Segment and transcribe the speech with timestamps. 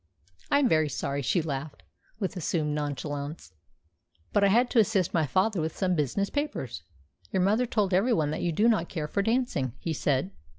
[0.49, 1.83] "I am very sorry," she laughed,
[2.17, 3.51] with assumed nonchalance;
[4.33, 6.81] "but I had to assist my father with some business papers."
[7.31, 10.31] "Your mother told everyone that you do not care for dancing," he said.